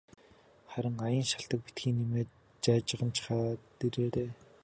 Харин 0.71 0.95
аян 1.07 1.25
шалтаг 1.31 1.59
битгий 1.65 1.93
нэмээд 1.95 2.29
жайжганачхаад 2.63 3.61
ирээрэй. 3.85 4.29